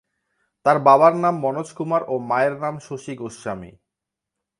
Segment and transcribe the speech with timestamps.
[0.65, 3.71] তার বাবার নাম মনোজ কুমার ও মায়ের নাম শশী গোস্বামী।